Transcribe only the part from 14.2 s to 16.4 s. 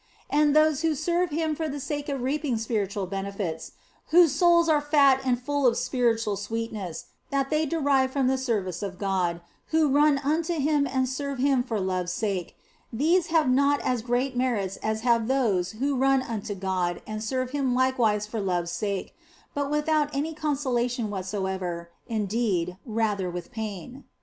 merit as have those who run